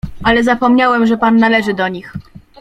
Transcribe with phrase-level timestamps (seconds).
[0.23, 2.13] "Ale zapomniałem, że pan należy do nich."